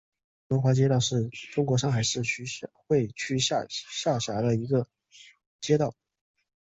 [0.47, 4.87] 龙华街道是中国上海市徐汇区下辖的一个
[5.59, 5.93] 街道。